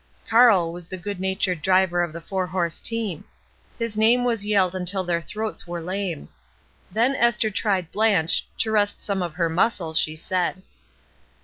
[0.25, 3.23] '^ ''Karl" was the good natured driver of the four horse team.
[3.77, 6.27] His name was yelled until their throats were lame.
[6.91, 10.63] Then Esther tried "Blanche/' to rest some of her muscles, she said.